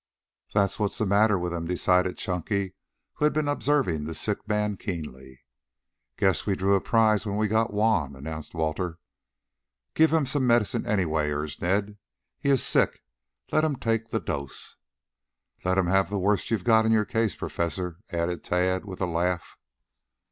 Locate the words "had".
3.25-3.33